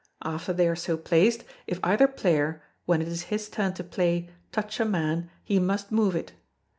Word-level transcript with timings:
After 0.23 0.51
they 0.51 0.67
are 0.67 0.75
so 0.75 0.97
placed, 0.97 1.43
if 1.67 1.79
either 1.83 2.07
player, 2.07 2.63
when 2.87 3.03
it 3.03 3.07
is 3.07 3.25
his 3.29 3.47
turn 3.47 3.75
to 3.75 3.83
play, 3.83 4.29
touch 4.51 4.79
a 4.79 4.83
man, 4.85 5.29
he 5.43 5.59
must 5.59 5.91
move 5.91 6.15
it. 6.15 6.31